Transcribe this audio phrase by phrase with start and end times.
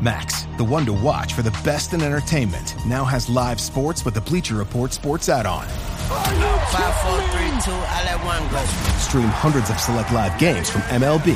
[0.00, 4.14] Max, the one to watch for the best in entertainment, now has live sports with
[4.14, 5.66] the Bleacher Report sports add-on.
[5.66, 8.64] Five, four, three, two, I let one go.
[8.98, 11.34] Stream hundreds of select live games from MLB.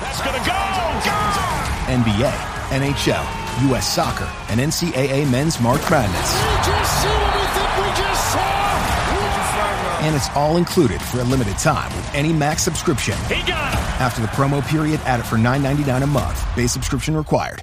[0.00, 0.56] That's gonna go!
[1.04, 1.16] go!
[1.92, 2.32] NBA,
[2.72, 3.92] NHL, U.S.
[3.94, 6.32] Soccer, and NCAA Men's March Madness.
[6.32, 8.62] We just see what we think we just saw!
[10.00, 13.18] And it's all included for a limited time with any Max subscription.
[13.28, 13.80] He got him!
[14.00, 16.56] After the promo period, add it for $9.99 a month.
[16.56, 17.62] Base subscription required.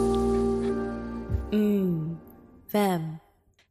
[2.71, 3.19] Femme.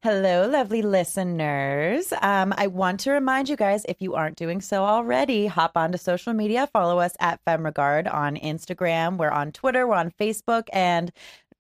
[0.03, 2.13] Hello, lovely listeners.
[2.21, 5.97] Um, I want to remind you guys, if you aren't doing so already, hop onto
[5.97, 6.69] social media.
[6.71, 9.17] Follow us at FemRegard on Instagram.
[9.17, 9.87] We're on Twitter.
[9.87, 10.65] We're on Facebook.
[10.75, 11.11] And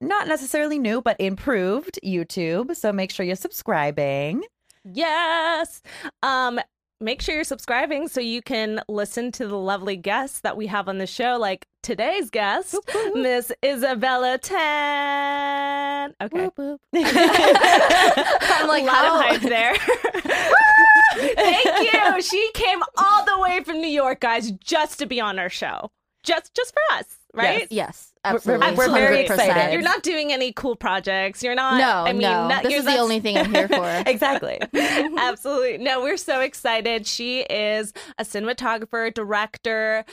[0.03, 2.77] not necessarily new, but improved YouTube.
[2.77, 4.43] So make sure you're subscribing.
[4.85, 5.81] Yes.
[6.23, 6.61] Um,
[7.01, 10.89] make sure you're subscribing so you can listen to the lovely guests that we have
[10.89, 12.77] on the show, like today's guest,
[13.15, 16.15] Miss Isabella Tan.
[16.21, 16.51] Okay.
[16.95, 19.23] I'm like, how Wow.
[19.23, 19.75] hype there.
[21.35, 22.01] Thank you.
[22.23, 25.91] She came all the way from New York, guys, just to be on our show.
[26.23, 27.67] Just just for us, right?
[27.71, 28.75] Yes, We're- absolutely.
[28.77, 29.31] we're very 100%.
[29.31, 29.73] excited.
[29.73, 31.43] You're not doing any cool projects.
[31.43, 31.79] You're not.
[31.79, 32.49] No, I mean, no.
[32.49, 34.03] not- this you're- is the only thing I'm here for.
[34.07, 34.59] exactly.
[34.75, 35.79] Absolutely.
[35.79, 37.07] No, we're so excited.
[37.07, 40.05] She is a cinematographer, director,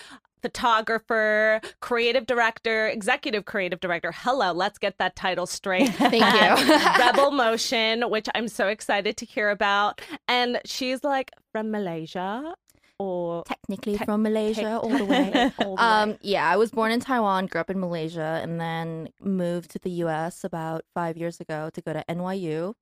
[0.42, 4.12] photographer, creative director, executive creative director.
[4.14, 5.90] Hello, let's get that title straight.
[5.96, 6.78] Thank you.
[7.00, 10.02] Rebel Motion, which I'm so excited to hear about.
[10.28, 12.54] And she's like from Malaysia
[13.00, 15.52] or Technically Tec- from Malaysia all the way.
[15.60, 16.18] all the Um, way.
[16.22, 19.92] yeah, I was born in Taiwan, grew up in Malaysia, and then moved to the
[20.06, 20.44] U.S.
[20.44, 22.74] about five years ago to go to NYU.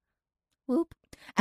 [0.67, 0.95] Whoop.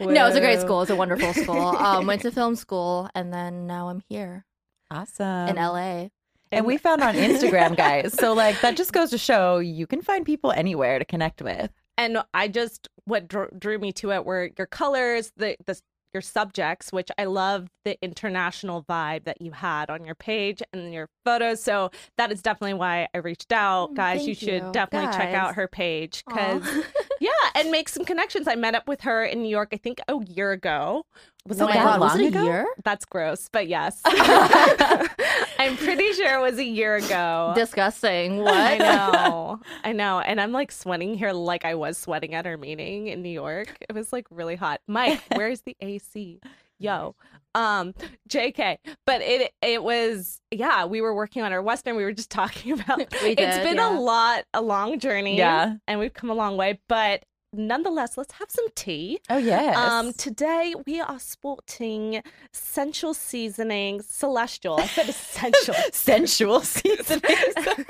[0.00, 0.82] no, it's a great school.
[0.82, 1.58] It's a wonderful school.
[1.76, 4.44] Um, went to film school, and then now I'm here
[4.90, 5.48] Awesome.
[5.48, 6.08] in LA.
[6.50, 8.14] And we found on Instagram, guys.
[8.14, 11.70] So, like, that just goes to show you can find people anywhere to connect with.
[11.98, 15.78] and I just what drew, drew me to it were your colors, the the
[16.12, 20.92] your subjects, which I love the international vibe that you had on your page and
[20.92, 21.62] your photos.
[21.62, 24.16] So that is definitely why I reached out, Mm, guys.
[24.18, 24.70] thank You should you.
[24.72, 26.62] definitely check out her page because
[27.20, 28.48] yeah, and make some connections.
[28.48, 31.04] I met up with her in New York, I think a year ago.
[31.48, 32.44] Was oh it my that god, was it a ago?
[32.44, 32.66] year?
[32.84, 37.52] That's gross, but yes, I'm pretty sure it was a year ago.
[37.56, 38.38] Disgusting.
[38.42, 38.54] What?
[38.54, 39.60] I know.
[39.84, 40.20] I know.
[40.20, 43.76] And I'm like sweating here like I was sweating at our meeting in New York.
[43.80, 44.80] It was like really hot.
[44.86, 46.40] Mike, where's the AC?
[46.78, 47.16] Yo.
[47.54, 47.94] Um,
[48.28, 48.76] JK.
[49.06, 51.96] But it it was yeah, we were working on our Western.
[51.96, 53.90] We were just talking about We it's did, been yeah.
[53.90, 55.38] a lot, a long journey.
[55.38, 55.76] Yeah.
[55.88, 56.78] And we've come a long way.
[56.88, 57.24] But
[57.58, 59.18] nonetheless, let's have some tea.
[59.28, 59.76] Oh, yes.
[59.76, 62.22] Um, today we are sporting
[62.52, 64.80] sensual seasoning, celestial.
[64.80, 65.74] I said essential.
[65.92, 67.22] sensual seasonings.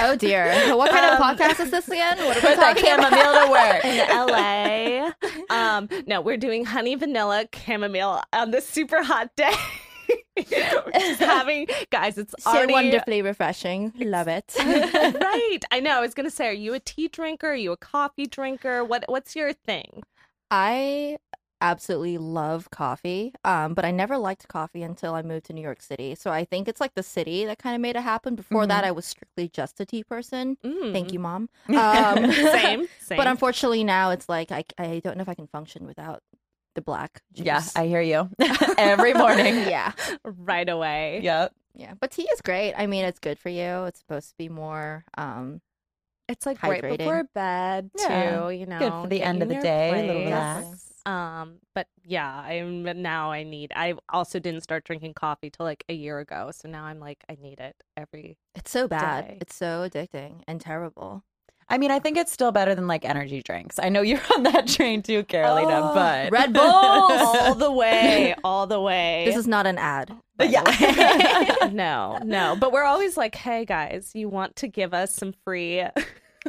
[0.00, 0.76] Oh dear.
[0.76, 2.18] What kind of Um, podcast is this again?
[2.18, 3.12] What are we talking about?
[3.12, 3.84] chamomile to work.
[3.84, 5.10] in LA.
[5.50, 9.52] Um, no, we're doing honey vanilla chamomile on this super hot day.
[10.38, 13.92] just having guys, it's So already wonderfully refreshing.
[13.98, 14.54] Love it.
[14.58, 15.60] right.
[15.70, 15.92] I know.
[15.96, 17.48] I was gonna say, are you a tea drinker?
[17.48, 18.84] Are you a coffee drinker?
[18.84, 20.02] What What's your thing?
[20.50, 21.18] I
[21.60, 23.32] absolutely love coffee.
[23.44, 26.14] Um, but I never liked coffee until I moved to New York City.
[26.14, 28.36] So I think it's like the city that kind of made it happen.
[28.36, 28.86] Before that, Mhm.
[28.86, 30.56] I was strictly just a tea person.
[30.62, 31.12] Thank Mm.
[31.12, 31.48] you, mom.
[31.68, 33.16] Um, Same, same.
[33.16, 36.22] But unfortunately, now it's like I I don't know if I can function without
[36.78, 37.22] the black.
[37.34, 37.44] Juice.
[37.46, 38.30] Yeah, I hear you
[38.78, 39.54] every morning.
[39.68, 39.92] yeah.
[40.24, 41.20] right away.
[41.22, 41.52] Yep.
[41.74, 42.74] Yeah, but tea is great.
[42.74, 43.84] I mean, it's good for you.
[43.84, 45.60] It's supposed to be more um
[46.28, 48.04] It's like right before bed too.
[48.08, 48.48] Yeah.
[48.50, 50.26] You know, Good for the end of the day, a little place.
[50.26, 50.84] relax.
[51.06, 53.72] Um, but yeah, I'm now I need.
[53.74, 57.24] I also didn't start drinking coffee till like a year ago, so now I'm like
[57.30, 58.36] I need it every.
[58.54, 59.26] it's so bad.
[59.28, 59.38] Day.
[59.40, 61.22] It's so addicting and terrible.
[61.70, 63.78] I mean, I think it's still better than like energy drinks.
[63.78, 68.34] I know you're on that train too, Carolina, Oh, but Red Bull all the way,
[68.42, 69.24] all the way.
[69.26, 70.10] This is not an ad.
[70.36, 71.68] by Yeah.
[71.72, 72.56] no, no.
[72.58, 75.82] But we're always like, hey guys, you want to give us some free?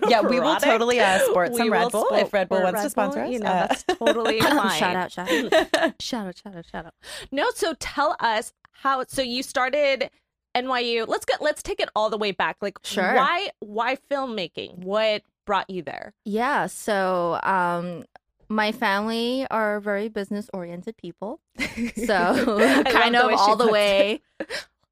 [0.07, 2.79] Yeah, we will totally, uh, sport We some Red Bull if Red Bull or wants
[2.79, 3.31] to Red sponsor us.
[3.31, 4.79] You know, Uh, that's totally fine.
[4.79, 6.01] shout out, shout out.
[6.01, 6.93] shout out, shout out, shout out.
[7.31, 9.03] No, so tell us how.
[9.09, 10.09] So you started
[10.55, 11.07] NYU.
[11.07, 12.57] Let's get let's take it all the way back.
[12.61, 13.15] Like, Sure.
[13.15, 14.79] why why filmmaking?
[14.79, 16.13] What brought you there?
[16.25, 18.03] Yeah, so um
[18.49, 21.39] my family are very business oriented people.
[21.95, 22.15] So
[22.85, 24.21] kind love the of all the way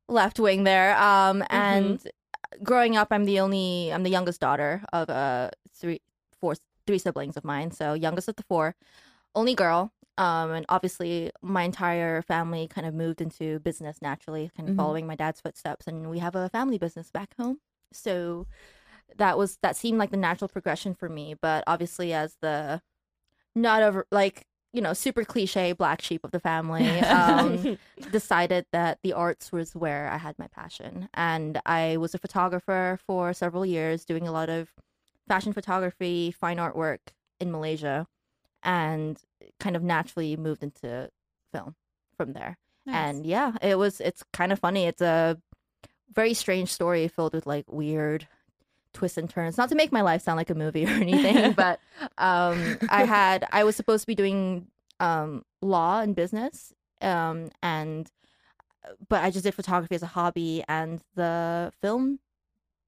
[0.08, 0.96] left wing there.
[0.98, 1.56] Um Mm-hmm.
[1.56, 2.08] and
[2.64, 6.02] growing up I'm the only I'm the youngest daughter of uh three
[6.40, 6.56] four
[6.86, 7.72] three siblings of mine.
[7.72, 8.76] So youngest of the four,
[9.36, 9.92] only girl.
[10.18, 14.78] Um and obviously my entire family kind of moved into business naturally, kind of Mhm.
[14.78, 17.60] following my dad's footsteps and we have a family business back home.
[17.94, 18.48] So
[19.18, 22.82] that was that seemed like the natural progression for me but obviously as the
[23.56, 27.78] not over like you know super cliche black sheep of the family um
[28.12, 33.00] decided that the arts was where i had my passion and i was a photographer
[33.08, 34.70] for several years doing a lot of
[35.28, 37.00] fashion photography fine artwork
[37.40, 38.08] in malaysia
[38.68, 39.18] and
[39.60, 41.10] kind of naturally moved into
[41.52, 41.74] film
[42.18, 45.38] from there and yeah it was it's kind of funny it's a
[46.14, 48.28] very strange story filled with like weird
[48.94, 51.80] twists and turns not to make my life sound like a movie or anything but
[52.18, 54.68] um i had i was supposed to be doing
[55.00, 58.10] um law and business um and
[59.10, 62.20] but i just did photography as a hobby and the film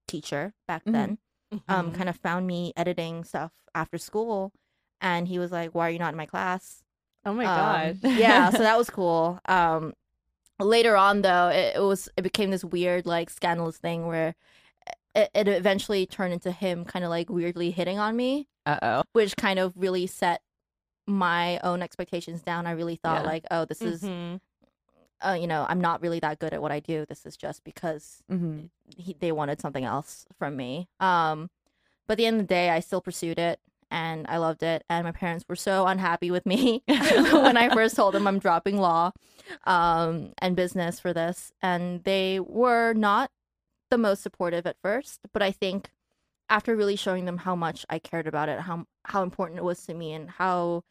[0.08, 0.92] teacher back Mhm.
[0.94, 1.18] then
[1.54, 1.72] Mm-hmm.
[1.74, 4.52] um kind of found me editing stuff after school
[5.02, 6.84] and he was like why are you not in my class
[7.26, 7.98] oh my um, god.
[8.16, 9.40] yeah, so that was cool.
[9.48, 9.94] Um,
[10.60, 14.36] later on, though, it, it was it became this weird, like, scandalous thing where
[15.16, 19.04] it, it eventually turned into him kind of like weirdly hitting on me, Uh-oh.
[19.14, 20.42] which kind of really set
[21.08, 22.68] my own expectations down.
[22.68, 23.28] I really thought Yeah.
[23.28, 24.40] like, oh, this is, Mhm.
[25.26, 27.06] uh, you know, I'm not really that good at what I do.
[27.08, 28.68] This is just because hmm
[28.98, 30.88] he, they wanted something else from me.
[31.00, 31.50] Um,
[32.08, 33.60] but at the end of the day, I still pursued it
[33.92, 34.84] and I loved it.
[34.90, 38.78] And my parents were so unhappy with me when I first told them I'm dropping
[38.78, 39.12] law
[39.66, 41.52] um, and business for this.
[41.62, 43.32] And they were not
[43.90, 45.92] the most supportive at first, but I think
[46.50, 49.84] after really showing them how much I cared about it, how how important it was
[49.86, 50.84] to me, and how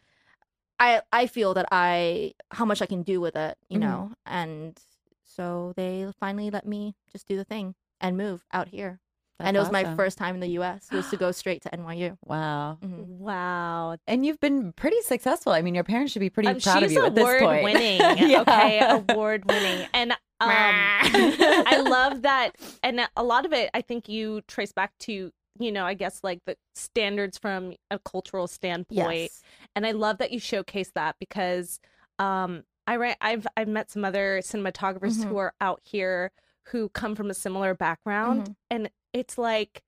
[0.79, 3.81] I I feel that I how much I can do with it, you Mhm.
[3.81, 4.79] know, and
[5.25, 9.01] so they finally let me just do the thing and move out here.
[9.41, 10.89] And it was my first time in the U.S.
[10.91, 12.17] was to go straight to NYU.
[12.25, 12.79] Wow.
[12.83, 13.07] Mhm.
[13.07, 13.97] Wow.
[14.07, 15.53] And you've been pretty successful.
[15.53, 18.01] I mean, your parents should be pretty Um, proud of you at this award winning.
[18.31, 18.41] Yeah.
[18.43, 20.19] Okay, award winning, and um,
[20.51, 22.53] I love that.
[22.83, 25.31] And a lot of it, I think you trace back to
[25.61, 28.97] you know, I guess like the standards from a cultural standpoint.
[29.23, 29.43] Yes.
[29.75, 31.81] And I love that you showcase that because
[32.21, 35.25] um, I ran, I've I've met some other cinematographers Mhm.
[35.29, 36.31] who are out here
[36.69, 38.55] who come from a similar background, Mhm.
[38.71, 39.83] and it's like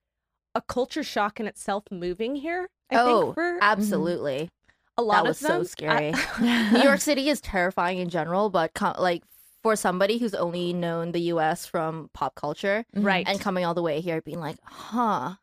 [0.54, 2.68] a culture shock in itself moving here.
[2.90, 3.58] I oh, think for mm-hmm.
[3.62, 4.50] absolutely.
[4.96, 5.62] a lot that was them.
[5.62, 6.12] so scary.
[6.14, 9.22] I- New York City is terrifying in general, but co- like
[9.62, 11.66] for somebody who's only known the U.S.
[11.66, 13.06] from pop culture mm-hmm.
[13.06, 15.34] right and coming all the way here, being like, huh.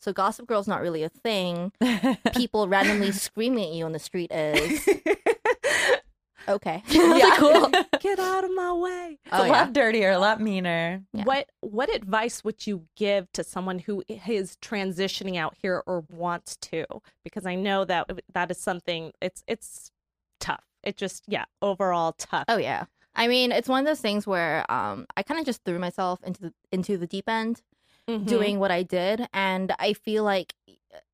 [0.00, 1.72] So Gossip Girl's not really a thing.
[2.36, 4.86] People randomly screaming at you on the street is
[6.48, 6.82] okay.
[6.88, 7.36] Yeah.
[7.36, 7.70] cool.
[8.00, 9.18] Get out of my way.
[9.24, 9.52] It's Oh, a yeah.
[9.52, 11.02] lot dirtier, a lot meaner.
[11.12, 11.24] Yeah.
[11.24, 16.56] What what advice would you give to someone who is transitioning out here or wants
[16.56, 16.84] to?
[17.22, 19.90] Because I know that that is something it's it's
[20.40, 20.64] tough.
[20.82, 22.44] It just yeah, overall tough.
[22.48, 22.84] Oh yeah.
[23.16, 26.20] I mean, it's one of those things where um, I kind of just threw myself
[26.24, 27.62] into the, into the deep end.
[28.06, 28.26] Mhm.
[28.26, 30.52] doing what I did and I feel like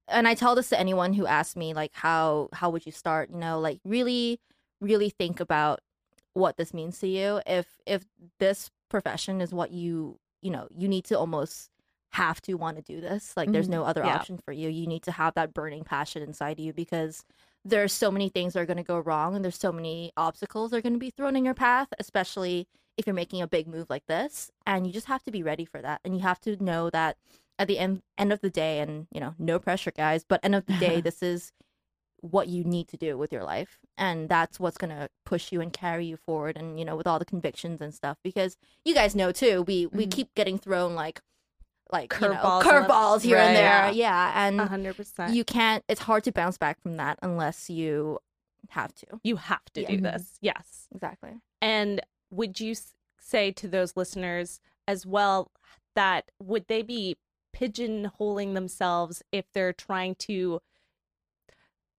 [0.08, 3.30] and I tell this to anyone who asks me like how how would you start
[3.30, 4.40] you know like really
[4.80, 5.80] really think about
[6.32, 8.04] what this means to you if if
[8.38, 11.70] this profession is what you you know you need to almost
[12.12, 13.72] have to want to do this like there's Mhm.
[13.72, 14.16] no other Yeah.
[14.16, 17.25] option for you you need to have that burning passion inside you because
[17.64, 20.70] there's so many things that are going to go wrong and there's so many obstacles
[20.70, 23.66] that are going to be thrown in your path, especially if you're making a big
[23.68, 24.50] move like this.
[24.66, 26.00] And you just have to be ready for that.
[26.02, 27.18] And you have to know that
[27.58, 30.54] at the end, end of the day, and, you know, no pressure, guys, but end
[30.54, 31.52] of the day, this is
[32.22, 33.78] what you need to do with your life.
[33.96, 36.56] And that's what's going to push you and carry you forward.
[36.56, 39.86] And, you know, with all the convictions and stuff, because you guys know too, we,
[39.86, 40.10] we Mhm.
[40.12, 41.20] keep getting thrown like,
[41.92, 43.90] like Curveballs you know, curveballs here and there, Yeah.
[43.90, 45.34] yeah, and hundred percent.
[45.34, 45.82] you can't.
[45.88, 48.18] It's hard to bounce back from that unless you
[48.68, 49.06] have to.
[49.24, 49.88] You have to Yeah.
[49.88, 50.02] do Mhm.
[50.02, 50.38] this.
[50.40, 50.86] Yes.
[50.94, 51.40] Exactly.
[51.60, 52.00] And
[52.30, 52.74] would you
[53.18, 55.50] say to those listeners as well
[55.96, 57.16] that would they be
[57.74, 60.60] pigeonholing themselves if they're trying to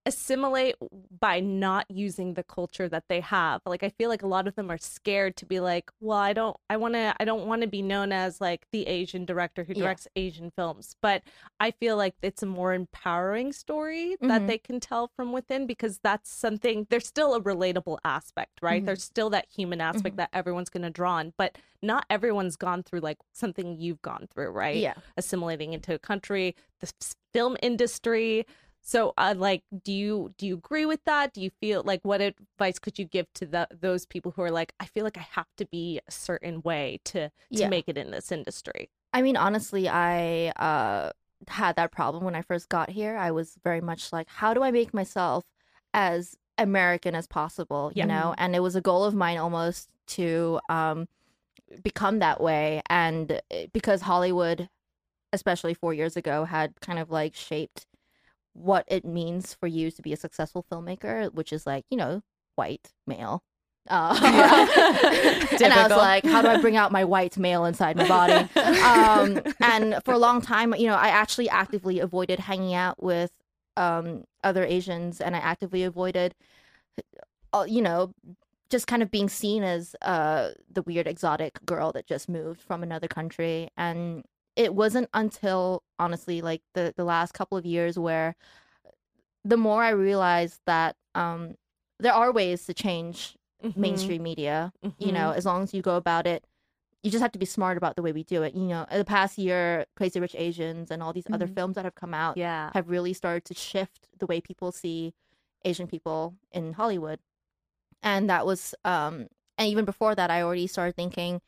[0.08, 0.76] assimilate
[1.20, 4.56] by not using the culture that they have like i feel like a lot of
[4.56, 7.62] them are scared to be like well i don't i want to i don't want
[7.62, 9.84] to be known as like the asian director who Yeah.
[9.84, 11.22] directs asian films but
[11.60, 14.48] i feel like it's a more empowering story that Mhm.
[14.48, 18.88] they can tell from within because that's something there's still a relatable aspect right Mhm.
[18.88, 20.18] there's still that human aspect Mhm.
[20.18, 24.28] that everyone's going to draw on but not everyone's gone through like something you've gone
[24.34, 24.96] through right Yeah.
[25.16, 26.92] assimilating into a country the
[27.34, 28.48] film industry
[28.82, 32.22] so uh, like do you do you agree with that do you feel like what
[32.22, 35.28] advice could you give to the, those people who are like i feel like i
[35.32, 37.70] have to be a certain way to to Yeah.
[37.70, 41.12] make it in this industry I mean, honestly, I uh,
[41.50, 43.18] had that problem when I first got here.
[43.18, 45.44] I was very much like, how do I make myself
[45.94, 47.92] as American as possible?
[47.94, 48.04] Yeah.
[48.04, 51.10] You know, and it was a goal of mine almost to um,
[51.84, 52.82] become that way.
[52.90, 54.70] And uh, because Hollywood,
[55.34, 57.86] especially four years ago, had kind of like shaped
[58.54, 62.22] what it means for you to be a successful filmmaker, which is like, you know,
[62.56, 63.44] white male.
[63.90, 64.16] Uh,
[65.64, 68.48] and I was like, how do I bring out my white male inside my body?
[68.82, 73.32] Um, and for a long time, you know, I actually actively avoided hanging out with
[73.78, 76.36] um, other Asians, and I actively avoided,
[77.54, 78.14] uh, you know,
[78.70, 82.84] just kind of being seen as uh, the weird exotic girl that just moved from
[82.84, 83.70] another country.
[83.76, 84.24] And
[84.56, 88.36] it wasn't until honestly, like the the last couple of years, where
[89.44, 91.56] the more I realized that um,
[92.00, 93.76] there are ways to change Mhm.
[93.76, 95.14] mainstream media you Mhm.
[95.14, 96.44] know as long as you go about it
[97.04, 99.06] you just have to be smart about the way we do it you know the
[99.06, 101.54] past year crazy rich asians and all these other Mhm.
[101.56, 105.14] films that have come out yeah have really started to shift the way people see
[105.64, 107.20] asian people in hollywood
[108.02, 109.28] and that was um
[109.60, 111.40] and even before that i already started thinking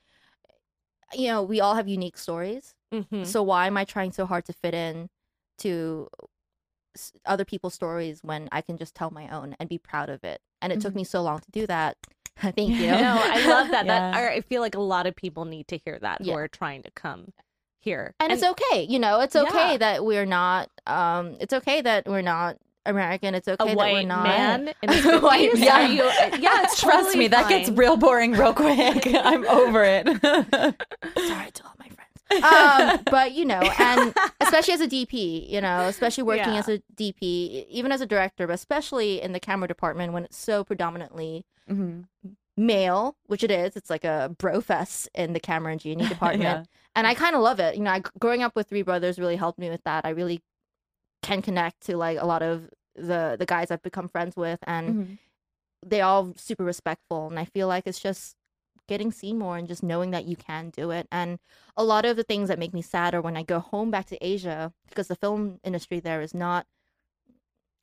[1.15, 2.75] you know we all have unique stories.
[2.93, 3.25] Mhm.
[3.25, 5.09] so why am i trying so hard to fit in
[5.59, 6.07] to
[7.25, 10.41] other people's stories when i can just tell my own and be proud of it?
[10.61, 10.97] And it took Mhm.
[10.97, 11.97] me so long to do that.
[12.43, 12.87] I think you.
[12.87, 13.85] Know no i love that.
[13.87, 16.83] That I feel like a lot of people need to hear that who are trying
[16.83, 17.33] to come
[17.79, 18.13] here.
[18.19, 19.77] And, it's okay you know it's okay Yeah.
[19.77, 24.03] that we're not um it's okay that we're not american it's okay a that we're
[24.03, 25.69] not man in White man.
[25.69, 26.03] Are you-
[26.41, 29.07] yeah Trust totally me, that gets real boring real quick.
[29.13, 30.07] I'm over it.
[30.07, 35.61] sorry to all my friends um but you know and especially as a dp you
[35.61, 36.59] know especially working Yeah.
[36.59, 40.23] as a dp e- even as a director but especially in the camera department when
[40.25, 42.05] it's so predominantly Mhm.
[42.57, 46.41] male which it is it's like a bro fest in the camera and g&e department
[46.43, 46.63] Yeah.
[46.95, 49.35] and i kind of love it you know I, growing up with three brothers really
[49.35, 50.41] helped me with that i really
[51.23, 54.95] can connect to like a lot of the the guys i've become friends with and
[54.95, 55.17] Mhm.
[55.85, 58.35] they all super respectful and i feel like it's just
[58.87, 61.39] getting seen more and just knowing that you can do it and
[61.77, 64.05] a lot of the things that make me sad are when i go home back
[64.05, 66.67] to asia because the film industry there is not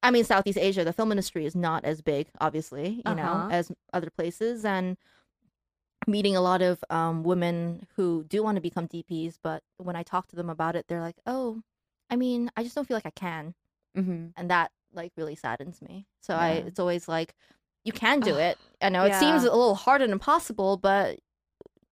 [0.02, 3.48] i mean southeast asia the film industry is not as big obviously you know Uh-huh.
[3.50, 4.96] as other places and
[6.06, 10.02] meeting a lot of um, women who do want to become dps but when i
[10.02, 11.62] talk to them about it they're like oh
[12.10, 13.54] i mean i just don't feel like i can
[13.96, 14.32] Mhm.
[14.36, 16.06] and that like really saddens me.
[16.20, 17.34] So I it's always like
[17.84, 18.58] you can do it.
[18.82, 21.18] I know it seems a little hard and impossible, but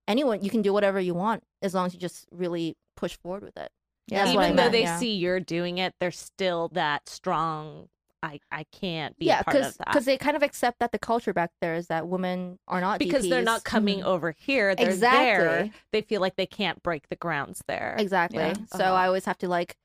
[0.06, 3.42] anyone you can do whatever you want as long as you just really push forward
[3.42, 3.70] with it.
[4.08, 4.24] Yeah.
[4.24, 4.98] That's even though meant, they yeah.
[4.98, 7.88] see you're doing it there's still that strong
[8.22, 10.78] i i can't be yeah, a part because of that because they kind of accept
[10.80, 13.64] that the culture back there is that women are not because they're not DPs.
[13.64, 15.28] coming over here they're Exactly.
[15.44, 18.38] there they feel like they can't break the grounds there Exactly.
[18.38, 18.54] Yeah.
[18.74, 18.94] So Uh-huh.
[18.94, 19.76] I always have to like,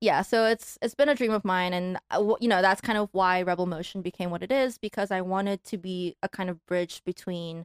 [0.00, 0.22] yeah.
[0.22, 3.08] So it's it's been a dream of mine, and uh, you know that's kind of
[3.12, 6.64] why Rebel Motion became what it is because I wanted to be a kind of
[6.66, 7.64] bridge between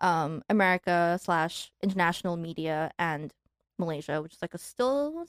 [0.00, 3.32] um, America slash international media and
[3.78, 5.26] Malaysia, which is like a still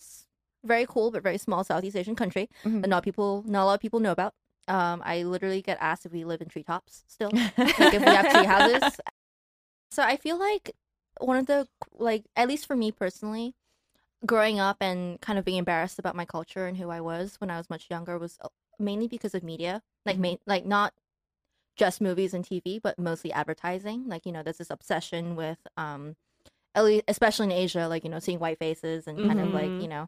[0.65, 2.81] very cool but very small Southeast Asian country Mhm.
[2.81, 4.33] that not people not a lot of people know about.
[4.67, 8.29] Um, I literally get asked if we live in treetops still, like if we have
[8.31, 8.99] tree houses.
[9.91, 10.71] So I feel like
[11.19, 13.55] one of the like at least for me personally,
[14.25, 17.49] growing up and kind of being embarrassed about my culture and who I was when
[17.49, 18.37] I was much younger was
[18.79, 20.93] mainly because of media, like main, like not
[21.75, 24.07] just movies and TV, but mostly advertising.
[24.07, 26.15] Like you know, there's this obsession with, um,
[26.73, 29.71] at least, especially in Asia, like you know, seeing white faces and kind of like
[29.71, 29.81] Mhm.
[29.81, 30.07] you know,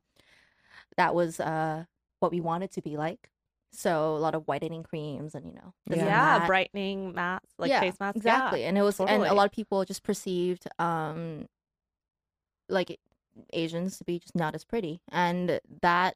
[0.98, 1.86] that was uh
[2.20, 3.30] what we wanted to be like.
[3.72, 7.82] So a lot of whitening creams and you know, Yeah, and brightening masks, like Yeah,
[7.82, 8.18] face masks.
[8.18, 8.62] exactly.
[8.62, 11.48] Yeah, and it was and a lot of people just perceived um
[12.68, 13.00] like
[13.54, 16.16] Asians to be just not as pretty, and that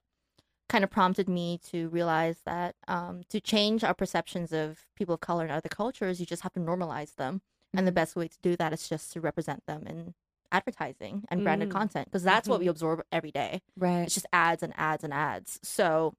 [0.70, 5.22] kind of prompted me to realize that um, to change our perceptions of people of
[5.22, 7.41] color and other cultures, you just have to normalize them,
[7.74, 7.96] and the Mm-hmm.
[7.96, 10.13] best way to do that is just to represent them in
[10.51, 11.72] advertising and branded Mm.
[11.72, 12.70] content because that's what we Mhm.
[12.72, 13.62] absorb every day.
[13.77, 14.03] Right.
[14.03, 15.60] It's just ads and ads and ads.
[15.63, 16.13] So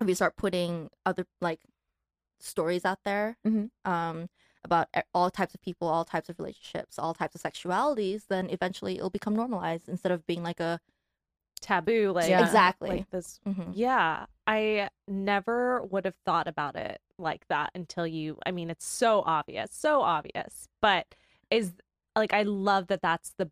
[0.00, 1.60] if we start putting other like
[2.40, 3.70] stories out there Mhm.
[3.84, 4.28] um,
[4.64, 8.96] about all types of people, all types of relationships, all types of sexualities, then eventually
[8.96, 10.80] it'll become normalized instead of being like a
[11.60, 12.12] taboo.
[12.12, 12.40] Like Yeah.
[12.44, 12.88] exactly.
[12.90, 13.72] like this Mhm.
[13.74, 18.38] Yeah, I never would have thought about it like that until you.
[18.46, 20.68] I mean, it's so obvious, so obvious.
[20.80, 21.14] But
[21.50, 21.72] is
[22.16, 23.50] like I love that that's the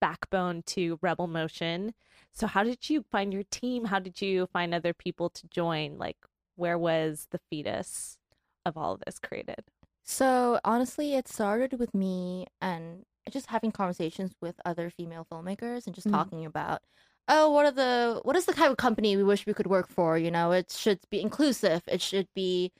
[0.00, 1.94] backbone to Rebel Motion.
[2.32, 3.86] So how did you find your team?
[3.86, 5.98] How did you find other people to join?
[5.98, 6.16] Like
[6.56, 8.18] where was the fetus
[8.66, 9.64] of all of this created?
[10.04, 15.94] So honestly, it started with me and just having conversations with other female filmmakers and
[15.94, 16.30] just Mhm.
[16.30, 16.82] talking about,
[17.28, 19.88] oh, what are the what is the kind of company we wish we could work
[19.88, 20.18] for?
[20.18, 21.82] You know, it should be inclusive.
[21.86, 22.72] It should be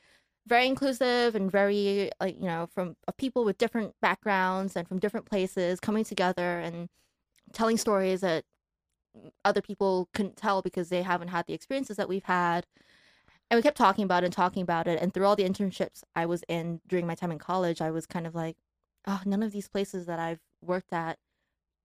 [0.48, 4.98] very inclusive and very like you know from of people with different backgrounds and from
[4.98, 6.88] different places coming together and
[7.54, 8.44] telling stories that
[9.44, 12.66] other people couldn't tell because they haven't had the experiences that we've had
[13.50, 16.02] and we kept talking about it and talking about it and through all the internships
[16.14, 18.56] i was in during my time in college i was kind of like
[19.06, 21.18] oh none of these places that i've worked at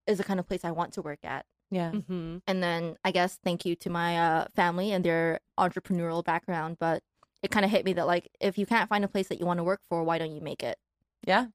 [0.07, 1.91] is the kind of place i want to work at Yeah.
[1.91, 2.37] Mm-hmm.
[2.47, 7.01] and then i guess thank you to my uh, family and their entrepreneurial background but
[7.41, 9.45] it kind of hit me that like if you can't find a place that you
[9.45, 10.77] want to work for why don't you make it
[11.25, 11.47] Yeah.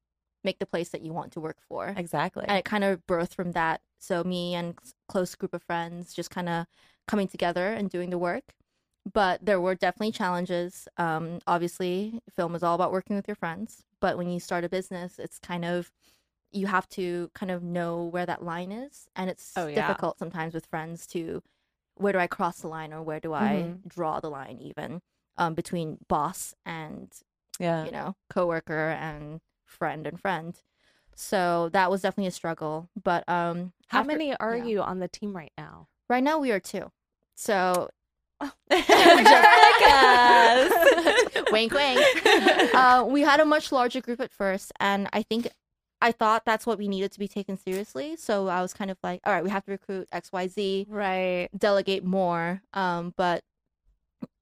[0.43, 2.45] make the place that you want to work for Exactly.
[2.47, 4.77] and it kind of birthed from that so me and
[5.07, 6.65] close group of friends just kind of
[7.07, 8.43] coming together and doing the work
[9.13, 13.83] but there were definitely challenges um, obviously film is all about working with your friends
[13.99, 15.91] but when you start a business it's kind of
[16.51, 19.87] you have to kind of know where that line is and it's Oh, yeah.
[19.87, 21.41] difficult sometimes with friends to
[21.95, 23.87] where do i cross the line or where do i Mhm.
[23.87, 25.01] draw the line even
[25.37, 27.11] um, between boss and
[27.59, 27.85] yeah.
[27.85, 30.59] you know, coworker and friend and friend.
[31.15, 32.89] So that was definitely a struggle.
[33.01, 34.63] But um How after- many are yeah.
[34.65, 35.87] you on the team right now?
[36.09, 36.91] Right now we are two.
[37.35, 37.89] So Just like us.
[41.51, 41.99] wink wink.
[42.73, 45.47] Uh, we had a much larger group at first and I think
[46.01, 48.15] I thought that's what we needed to be taken seriously.
[48.15, 51.49] So I was kind of like, all right, we have to recruit XYZ, Right.
[51.55, 52.63] delegate more.
[52.73, 53.43] Um, but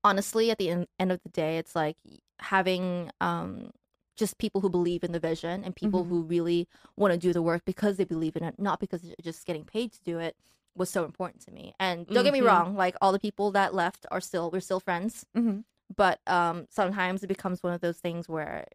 [0.04, 1.98] honestly, at the en- end of the day, it's like
[2.40, 3.72] having um,
[4.16, 6.10] just people who believe in the vision and people Mhm.
[6.10, 9.16] who really want to do the work because they believe in it, not because they're
[9.22, 10.38] just getting paid to do it,
[10.80, 11.76] was so important to me.
[11.80, 12.48] And don't get me Mhm.
[12.48, 15.64] wrong, like all the people that left are still we're still friends, Mhm.
[15.96, 18.66] but um, sometimes it becomes one of those things where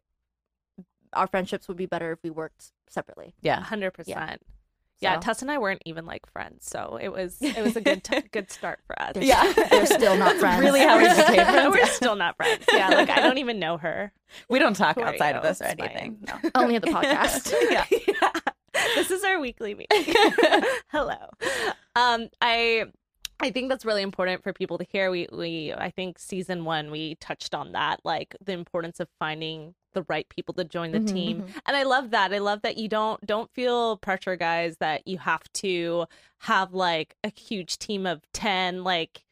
[1.13, 3.33] our friendships would be better if we worked separately.
[3.41, 3.59] Yeah.
[3.61, 4.41] hundred percent.
[4.99, 7.81] Yeah, So- Tess and I weren't even like friends, so it was it was a
[7.81, 9.11] good t- good start for us.
[9.13, 9.51] They're, Yeah.
[9.69, 10.61] they're still not friends.
[10.61, 11.75] Really how we became friends.
[11.75, 12.63] We're still not friends.
[12.71, 14.13] Yeah, like I don't even know her.
[14.49, 16.19] We don't talk Who outside of this or anything.
[16.21, 16.49] No.
[16.55, 17.53] only at the podcast.
[17.69, 17.85] yeah.
[18.95, 20.13] This is our weekly meeting.
[20.89, 21.29] Hello.
[21.95, 22.85] Um, I
[23.39, 25.11] I think that's really important for people to hear.
[25.11, 29.75] We we I think season one we touched on that, like the importance of finding
[29.93, 31.43] the right people to join the Mhm, team.
[31.65, 32.33] And I love that.
[32.33, 36.05] I love that you don't don't feel pressure, guys, that you have to
[36.39, 39.23] have like a huge team of ten, like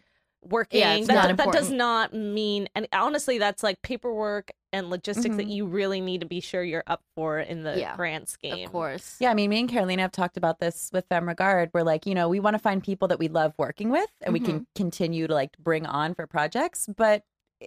[0.41, 0.79] working.
[0.79, 5.55] Yeah, that, that does not mean and honestly that's like paperwork and logistics that Mhm.
[5.55, 8.65] you really need to be sure you're up for in the Yeah, grand scheme.
[8.65, 9.15] Of course.
[9.19, 11.69] Yeah, I mean, me and Carolina have talked about this with Femme Regard.
[11.73, 14.33] We're like, you know, we want to find people that we love working with and
[14.33, 17.23] we can continue to like bring on for projects, but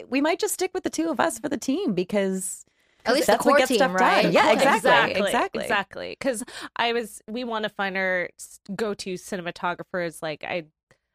[0.08, 2.66] we might just stick with the two of us for the team because
[3.06, 4.24] At least that's the core what gets team, stuff right?
[4.24, 4.32] done.
[4.32, 6.16] Yeah, exactly, exactly, exactly.
[6.18, 6.44] Because
[6.76, 8.28] I was, we want to find our
[8.74, 10.64] go-to cinematographers, like I,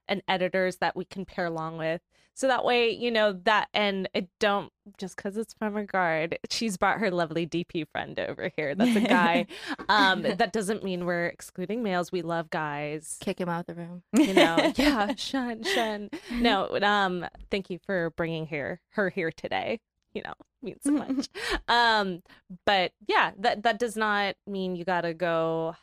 [0.07, 2.01] and editors that we can pair along with.
[2.41, 6.39] So that way, you know that, and it don't just because it's Femme Regard.
[6.49, 8.73] She's brought her lovely DP friend over here.
[8.73, 9.45] That's a guy.
[9.89, 12.11] um, that doesn't mean we're excluding males.
[12.11, 13.19] We love guys.
[13.21, 14.01] Kick him out of the room.
[14.13, 16.09] You know, yeah, shun, shun.
[16.31, 19.79] No, um, thank you for bringing her her here today.
[20.11, 21.29] You know, means so much.
[21.67, 22.23] um,
[22.65, 25.75] but yeah, that that does not mean you gotta go.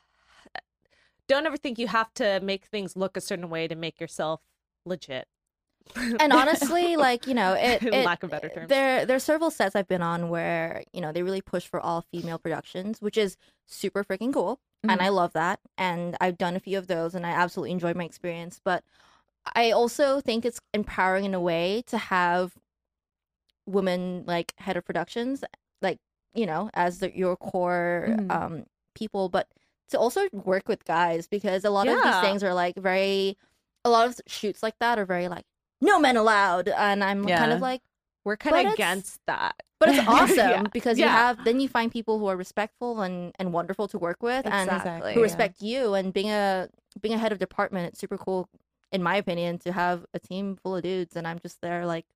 [1.29, 4.40] Don't ever think you have to make things look a certain way to make yourself
[4.85, 5.29] legit.
[6.20, 8.68] and honestly, like you know, it, it lack of better terms.
[8.68, 11.81] There, there are several sets I've been on where you know they really push for
[11.81, 15.05] all female productions, which is super freaking cool, and Mhm.
[15.05, 15.61] I love that.
[15.77, 18.61] And I've done a few of those, and I absolutely enjoyed my experience.
[18.64, 18.85] But
[19.55, 22.55] I also think it's empowering in a way to have
[23.66, 25.44] women like head of productions,
[25.83, 25.98] like
[26.35, 28.31] you know, as the, your core Mhm.
[28.31, 29.48] um people, but
[29.90, 33.37] to also work with guys because a lot of these things are like very
[33.85, 35.44] a lot of shoots like that are very like
[35.81, 37.83] no men allowed and i'm kind of like
[38.25, 39.55] We're kind of against that.
[39.79, 40.62] but it's awesome Yeah.
[40.73, 44.23] because you have then you find people who are respectful and and wonderful to work
[44.23, 45.14] with and Exactly.
[45.14, 45.25] who Yeah.
[45.25, 46.69] respect you and being a
[47.01, 48.49] being a head of department it's super cool
[48.91, 52.07] in my opinion to have a team full of dudes and i'm just there like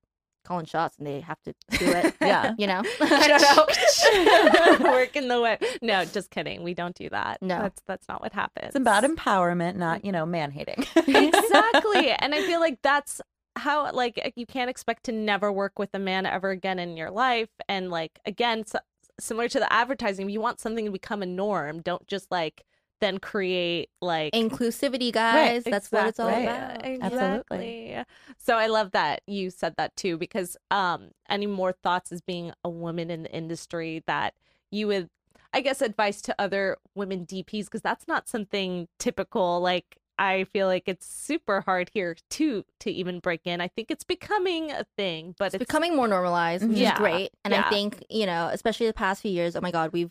[0.44, 2.55] calling shots and they have to do it Yeah.
[2.59, 5.59] you know i don't know Working the way.
[5.81, 6.62] No, just kidding.
[6.62, 7.40] We don't do that.
[7.42, 7.61] No.
[7.62, 8.68] that's that's not what happens.
[8.68, 10.85] It's about empowerment, not, you know, man hating.
[10.96, 13.20] exactly and i feel like that's
[13.56, 17.10] how like you can't expect to never work with a man ever again in your
[17.10, 18.74] life and like again s
[19.20, 22.64] similar to the advertising if you want something to become a norm don't just like
[23.00, 27.90] then create like inclusivity guys that's what it's all about Absolutely.
[27.90, 28.04] Exactly.
[28.38, 32.52] So I love that you said that too, because um, any more thoughts as being
[32.64, 34.34] a woman in the industry that
[34.70, 35.10] you would,
[35.52, 39.60] I guess, advice to other women DPs because that's not something typical.
[39.60, 43.61] Like I feel like it's super hard here too to even break in.
[43.61, 46.92] I think it's becoming a thing, but it's, it's, becoming more normalized, which Yeah.
[46.92, 47.31] is great.
[47.44, 50.11] And I think, you know, especially the past few years, oh my God, we've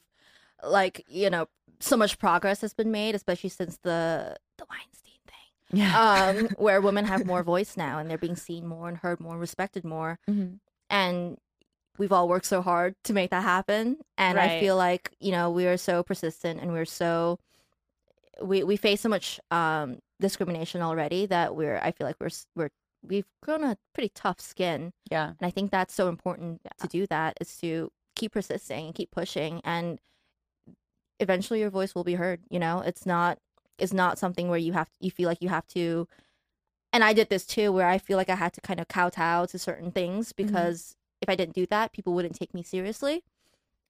[0.64, 1.48] like, you know,
[1.80, 5.80] so much progress has been made, especially since the the Weinstein thing.
[5.80, 6.00] yeah.
[6.38, 9.34] Um, where women have more voice now and they're being seen more and heard more,
[9.34, 10.20] and respected more.
[10.30, 10.60] Mhm.
[10.90, 11.38] And
[11.98, 13.98] we've all worked so hard to make that happen.
[14.18, 17.40] And I feel like, you know, we are so persistent and we're so
[18.41, 22.69] we we face so much um discrimination already that we're I feel like we're we're
[23.04, 25.30] we've grown a pretty tough skin Yeah.
[25.30, 29.12] and I think that's so important to do that is to keep persisting and keep
[29.12, 29.99] pushing and
[31.19, 32.80] eventually your voice will be heard, you know?
[32.82, 33.38] It's not
[33.77, 36.08] it's not something where you have you feel like you have to
[36.93, 39.45] and I did this too where I feel like I had to kind of kowtow
[39.45, 43.23] to certain things because if I didn't do that, people wouldn't take me seriously.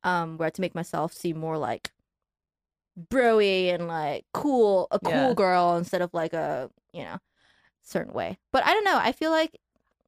[0.03, 1.91] Um where I had to make myself seem more like
[3.10, 5.34] broy and like cool a cool Yeah.
[5.34, 7.17] girl instead of like a, you know,
[7.82, 8.38] certain way.
[8.51, 8.97] But I don't know.
[8.97, 9.60] I feel like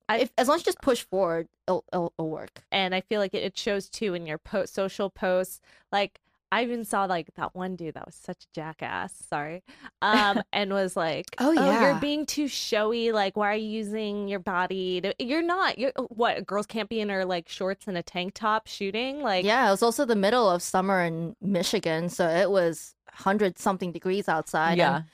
[0.09, 2.61] I- if, as long as you just push forward, it'll, it'll, it'll work.
[2.71, 5.61] and I feel like it, it shows too in your post social posts.
[5.91, 6.19] Like
[6.53, 9.11] I even saw like that one dude that was such a jackass.
[9.27, 9.63] Sorry,
[10.03, 13.11] um, and was like, Oh, yeah, you're being too showy.
[13.11, 15.01] Like, why are you using your body?
[15.01, 15.15] To...
[15.17, 15.79] You're not.
[15.79, 16.45] You're what?
[16.45, 19.23] Girls can't be in her like shorts and a tank top shooting.
[19.23, 23.57] Like, Yeah, it was also the middle of summer in Michigan, so it was hundred
[23.57, 24.77] something degrees outside.
[24.77, 24.97] Yeah.
[24.97, 25.05] And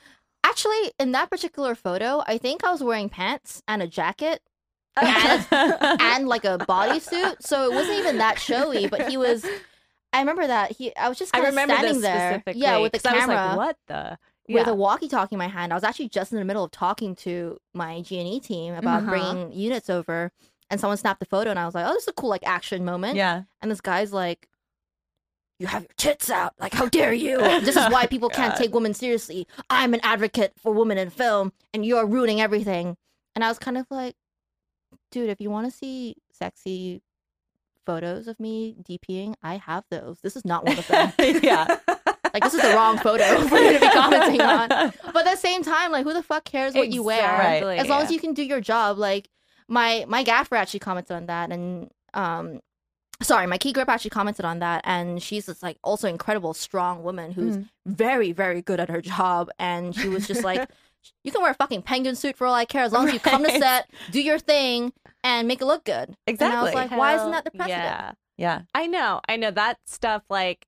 [0.44, 4.42] actually, in that particular photo, I think I was wearing pants and a jacket
[5.02, 8.88] and, and like a bodysuit, so it wasn't even that showy.
[8.88, 9.46] But he was.
[10.14, 10.96] I remember that he.
[10.96, 13.20] I was just I kind of remember standing there, yeah, with the 'cause I was
[13.26, 13.36] camera.
[13.36, 14.18] like, what the?
[14.48, 14.72] with Yeah.
[14.72, 15.72] a walkie-talkie in my hand.
[15.72, 18.74] I was actually just in the middle of talking to my G and E team
[18.74, 19.10] about Uh-huh.
[19.12, 20.32] bringing units over,
[20.72, 22.46] and someone snapped the photo, and I was like, "Oh, this is a cool like
[22.48, 23.44] action moment." yeah.
[23.62, 24.48] And this guy's like,
[25.60, 26.54] "You have your tits out!
[26.60, 27.38] Like, how dare you?
[27.62, 29.46] This is why people can't take women seriously.
[29.70, 32.98] I'm an advocate for women in film, and you're ruining everything."
[33.36, 34.16] And I was kind of like,
[35.12, 37.04] "Dude, if you want to see sexy."
[37.86, 40.20] Photos of me DPing, I have those.
[40.22, 41.12] This is not one of them.
[41.44, 41.78] yeah.
[42.32, 44.68] Like this is the wrong photo for you to be commenting on.
[44.70, 47.18] But at the same time, like who the fuck cares what you wear?
[47.18, 47.78] Exactly.
[47.80, 49.00] As long as you can do your job.
[49.00, 49.30] Like
[49.68, 52.60] my my gaffer actually commented on that and um
[53.24, 57.02] sorry, my key grip actually commented on that and she's this like also incredible strong
[57.02, 57.70] woman who's Mhm.
[57.88, 59.50] very, very good at her job.
[59.58, 60.70] And she was just like
[61.24, 63.20] You can wear a fucking penguin suit for all I care as long as you
[63.20, 66.16] come to set, do your thing, and make it look good.
[66.28, 66.74] And I was Exactly.
[66.76, 67.80] like, why isn't that the precedent?
[67.84, 68.12] Yeah.
[68.38, 68.62] Yeah.
[68.74, 70.24] I know, I know that stuff.
[70.30, 70.66] Like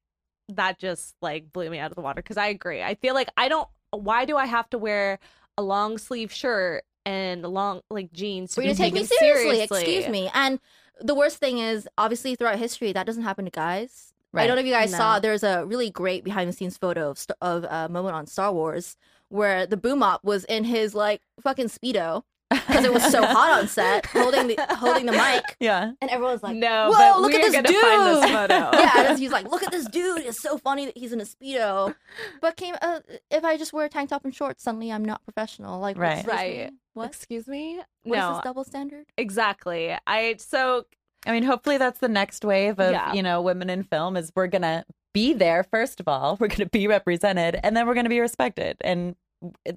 [0.50, 2.84] that just like blew me out of the water because I agree.
[2.84, 3.68] I feel like I don't.
[3.92, 5.20] Why do I have to wear
[5.58, 9.18] a long sleeve shirt and long like jeans for to you be take me taken
[9.18, 10.30] seriously, Excuse me.
[10.34, 10.60] And
[11.00, 14.14] the worst thing is, obviously, throughout history, that doesn't happen to guys.
[14.34, 14.44] Right.
[14.44, 14.98] I don't know if you guys No.
[14.98, 15.20] saw.
[15.20, 18.98] There's a really great behind the scenes photo of of a moment on Star Wars
[19.32, 23.60] where the boom op was in his like fucking speedo because it was so hot
[23.62, 25.92] on set, holding the holding the mic, Yeah.
[26.02, 28.54] and everyone's like, No, "Whoa, but look at we're this dude!" find this photo.
[28.78, 30.20] yeah, and he's like, "Look at this dude!
[30.22, 31.96] It's so funny that he's in a speedo."
[32.42, 35.24] But came uh, if I just wear a tank top and shorts, suddenly I'm not
[35.24, 35.80] professional.
[35.80, 36.18] Like, Right.
[36.20, 36.34] excuse me?
[36.62, 36.72] Right.
[36.94, 37.06] What?
[37.08, 37.80] Excuse me.
[38.04, 39.06] What is no, this double standard?
[39.18, 39.96] exactly.
[40.06, 40.86] I so
[41.26, 43.14] I mean, hopefully that's the next wave of, Yeah.
[43.14, 46.36] you know, women in film is we're going to be there first of all.
[46.40, 48.78] We're going to be represented and then we're going to be respected.
[48.82, 49.16] And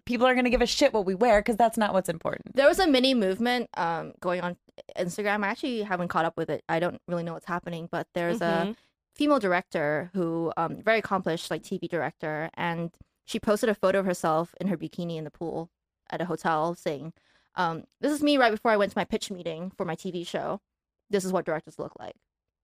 [0.04, 2.54] people are going to give a shit what we wear because that's not what's important.
[2.54, 4.56] There was a mini movement um, going on
[4.98, 5.42] Instagram.
[5.44, 6.62] I actually haven't caught up with it.
[6.68, 8.72] I don't really know what's happening, but there's Mhm.
[8.72, 8.76] a
[9.14, 12.90] female director who, um, very accomplished, like TV director, and
[13.24, 15.70] she posted a photo of herself in her bikini in the pool
[16.10, 17.12] at a hotel, saying,
[17.54, 20.24] um, "This is me right before I went to my pitch meeting for my TV
[20.24, 20.60] show.
[21.08, 22.16] This is what directors look like."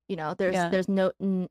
[0.09, 0.69] You know, there's Yeah.
[0.69, 1.49] there's no n-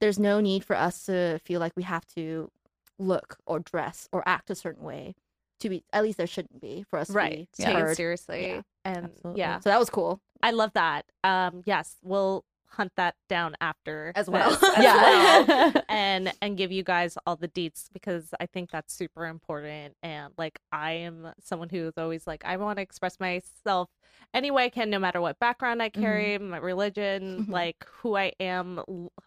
[0.00, 2.50] there's no need for us to feel like we have to
[2.98, 5.14] look or dress or act a certain way
[5.60, 7.96] to be at least there shouldn't be for us right to be heard.
[7.96, 8.60] seriously Yeah.
[8.84, 9.40] and Absolutely.
[9.40, 10.20] yeah So that was cool.
[10.42, 14.50] i love that um yes we'll hunt that down after As well.
[14.50, 15.44] this as Yeah.
[15.46, 19.94] well, and and give you guys all the deets because i think that's super important
[20.02, 23.88] and like i am someone who's always like i want to express myself
[24.34, 26.50] any way i can no matter what background i carry mm-hmm.
[26.50, 28.80] my religion like who i am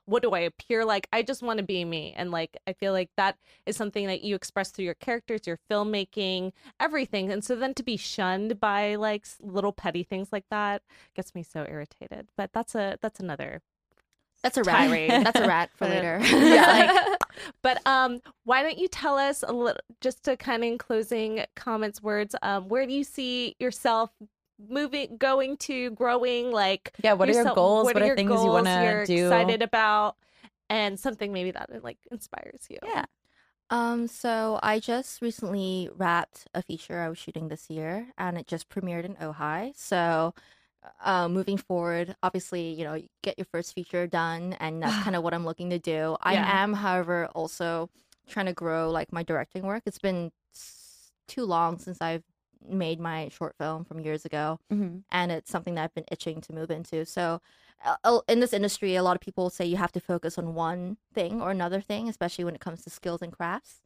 [0.05, 2.93] what do i appear like i just want to be me and like i feel
[2.93, 7.55] like that is something that you express through your characters your filmmaking everything and so
[7.55, 10.81] then to be shunned by like little petty things like that
[11.15, 13.61] gets me so irritated but that's a that's another
[14.43, 14.89] That's a rat.
[14.89, 15.19] tirade.
[15.23, 16.19] That's a rat for later.
[16.41, 17.15] yeah.
[17.61, 21.45] but um why don't you tell us a little just to kind of in closing
[21.55, 24.11] comments words um where do you see yourself
[24.69, 27.85] moving going to growing like Yeah, what are your goals?
[27.85, 29.25] What are your things you wanna do?
[29.25, 30.17] excited about
[30.69, 33.05] and something maybe that like inspires you Yeah.
[33.71, 38.47] Um, so I just recently wrapped a feature I was shooting this year, and it
[38.47, 39.73] just premiered in Ojai.
[39.77, 40.33] So,
[41.03, 45.15] uh, moving forward, obviously, you know, you get your first feature done, and that's kind
[45.15, 46.17] of what I'm looking to do.
[46.21, 46.63] I Yeah.
[46.63, 47.89] am, however, also
[48.27, 49.83] trying to grow like my directing work.
[49.85, 52.23] It's been s- too long since I've
[52.67, 55.03] made my short film from years ago Mhm.
[55.11, 57.05] and it's something that I've been itching to move into.
[57.05, 57.41] So,
[57.83, 60.53] uh, uh, in this industry, a lot of people say you have to focus on
[60.55, 63.81] one thing or another thing, especially when it comes to skills and crafts.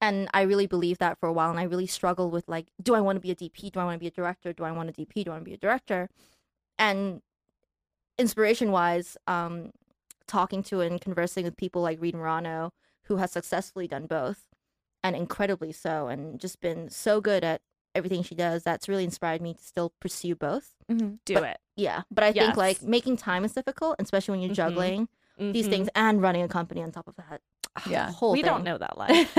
[0.00, 2.94] And I really believe that for a while, and I really struggled with like, do
[2.94, 3.70] I want to be a DP?
[3.72, 4.52] Do I want to be a director?
[4.52, 5.24] Do I want a DP?
[5.24, 6.08] Do I want to be a director?
[6.78, 7.22] And
[8.18, 9.70] inspiration wise, um,
[10.26, 12.72] talking to and conversing with people like Reed Morano,
[13.04, 14.44] who has successfully done both,
[15.02, 17.60] and incredibly so, and just been so good at
[17.94, 18.62] everything she does.
[18.64, 20.72] That's really inspired me to still pursue both.
[20.90, 21.18] Mhm.
[21.24, 24.50] do but- it Yeah, but I think like making time is difficult, especially when you're
[24.52, 24.54] Mhm.
[24.56, 25.70] juggling these Mhm.
[25.70, 27.42] things and running a company on top of that.
[27.88, 28.10] Yeah.
[28.10, 29.36] whole we don't know that life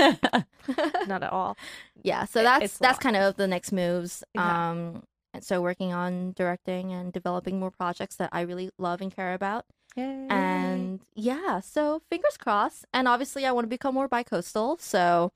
[1.08, 1.56] not at all
[2.02, 4.22] Yeah, so that's it's that's kind of the next moves.
[4.34, 4.70] Yeah.
[4.70, 5.02] Um,
[5.34, 9.34] and so working on directing and developing more projects that I really love and care
[9.34, 9.64] about.
[9.96, 10.26] Yay.
[10.30, 12.86] And yeah, so fingers crossed.
[12.94, 14.78] And obviously, I want to become more bi-coastal.
[14.78, 15.32] So,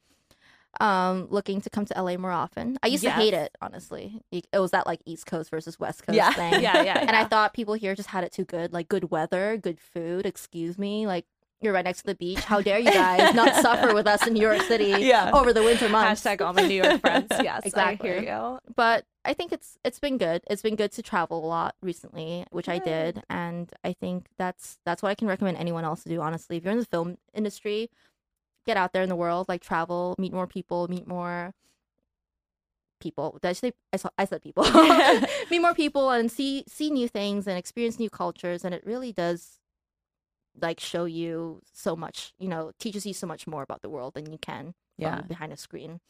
[0.81, 2.79] um, looking to come to LA more often.
[2.83, 4.23] I used to hate it, honestly.
[4.31, 6.33] It was that like East Coast versus West Coast Yeah.
[6.33, 6.53] thing.
[6.63, 6.99] yeah yeah, yeah.
[7.01, 10.25] And I thought people here just had it too good, like good weather, good food.
[10.27, 11.27] Excuse me, like
[11.63, 12.41] you're right next to the beach.
[12.41, 15.31] How dare you guys not suffer with us in New York City Yeah.
[15.33, 16.23] over the winter months?
[16.23, 18.11] hashtag all my new york friends yes Exactly.
[18.11, 20.43] i hear you But I think it's it's been good.
[20.51, 22.89] It's been good to travel a lot recently, which I mm-hmm.
[22.89, 26.21] did, and I think that's that's what I can recommend anyone else to do.
[26.21, 27.89] Honestly, if you're in the film industry,
[28.67, 31.55] get out there in the world, like travel, meet more people, meet more
[33.01, 33.39] people.
[33.41, 34.65] Did I say I, saw, I said people?
[35.51, 39.13] meet more people and see see new things and experience new cultures, and it really
[39.13, 39.59] does
[40.61, 42.33] like show you so much.
[42.39, 45.19] You know, teaches you so much more about the world than you can Yeah.
[45.19, 46.01] from behind a screen.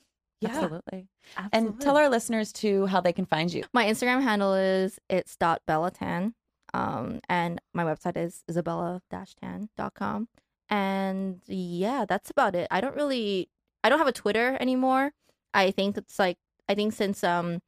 [0.40, 0.50] Yeah.
[0.50, 1.09] Absolutely.
[1.37, 1.85] And Absolutely.
[1.85, 3.62] tell our listeners too how they can find you.
[3.72, 6.35] My Instagram handle is it's dot bellatan.
[6.74, 10.28] Um, and my website is isabella-tan.com.
[10.68, 12.66] And yeah, that's about it.
[12.70, 13.48] I don't really
[13.85, 15.12] I don't have a Twitter anymore.
[15.52, 17.61] I think it's like I think since um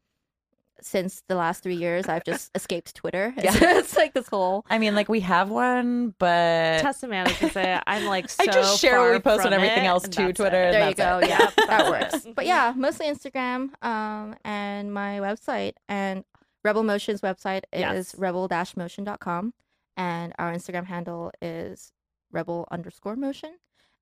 [0.80, 3.32] since the last three years I've just escaped Twitter.
[3.42, 3.52] Yeah.
[3.78, 7.80] it's like this whole I mean, like we have one, but Testament is to say
[7.86, 10.32] I'm like so I just share what we post on everything it, else and to
[10.32, 10.62] Twitter.
[10.62, 10.74] it.
[10.74, 11.18] and there you go.
[11.18, 11.28] it.
[11.28, 12.26] Yeah, that works.
[12.34, 16.24] But yeah, mostly Instagram, um, and my website and
[16.64, 18.14] Rebel Motion's website is Yes.
[18.16, 19.52] rebel-motion.com,
[19.96, 21.92] and our Instagram handle is
[22.32, 23.56] rebel underscore motion.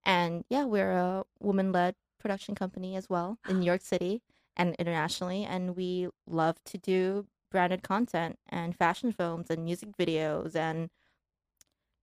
[0.04, 4.22] And yeah, we're a woman-led production company as well in New York City
[4.57, 10.55] and internationally, and we love to do branded content and fashion films and music videos
[10.57, 10.88] and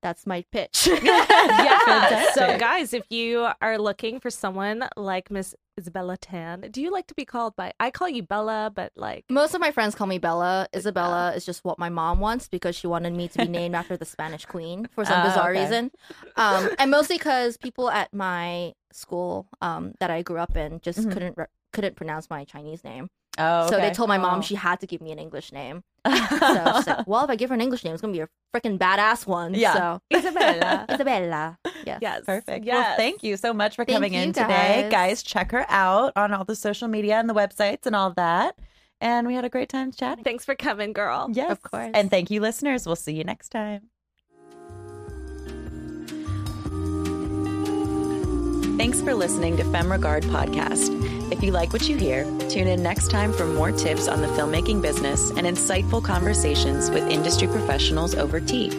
[0.02, 0.88] that's my pitch.
[1.04, 2.32] yeah.
[2.34, 7.08] So, guys, if you are looking for someone like Miss Isabella Tan, do you like
[7.08, 7.74] to be called by?
[7.82, 10.68] I call you Bella, but like, Most of my friends call me Bella.
[10.74, 13.98] Isabella is just what my mom wants because she wanted me to be named after
[13.98, 15.64] the Spanish queen for some Ah, bizarre okay.
[15.64, 15.92] reason.
[16.38, 21.00] Um, and mostly because people at my school um, that I grew up in just
[21.00, 21.12] Mhm.
[21.12, 23.10] couldn't re- couldn't pronounce my Chinese name.
[23.38, 24.42] Oh, So they told my mom Oh.
[24.42, 25.82] she had to give me an English name.
[26.08, 28.28] so she's like, well, if I give her an English name, it's gonna be a
[28.54, 29.54] freaking badass one.
[29.54, 29.74] Yeah.
[29.74, 30.86] So Isabella.
[30.92, 31.58] Isabella.
[31.86, 32.00] Yes.
[32.02, 32.22] yes.
[32.26, 32.66] Perfect.
[32.66, 32.76] Yes.
[32.88, 34.88] Well, thank you so much for Thank coming in you, today.
[34.90, 34.92] guys.
[34.92, 38.58] Guys, check her out on all the social media and the websites and all that.
[39.02, 40.24] And we had a great time chatting.
[40.26, 41.30] Thanks for coming, girl.
[41.32, 41.52] Yes.
[41.52, 41.92] Of course.
[41.94, 42.86] And thank you, listeners.
[42.86, 43.90] We'll see you next time.
[48.78, 51.19] Thanks for listening to Femme Regard Podcast.
[51.32, 54.28] If you like what you hear, tune in next time for more tips on the
[54.30, 58.70] filmmaking business and insightful conversations with industry professionals over tea.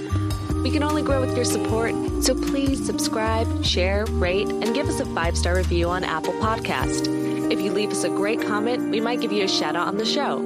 [0.63, 5.01] We can only grow with your support, so please subscribe, share, rate, and give us
[5.01, 7.09] a five star review on Apple Podcast.
[7.53, 9.97] If you leave us a great comment, we might give you a shout out on
[9.97, 10.39] the show.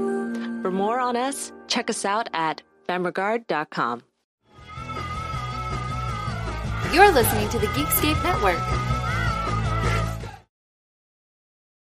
[0.63, 4.03] For more on us, check us out at femregard.com.
[6.93, 8.94] You're listening to the Geekscape Network.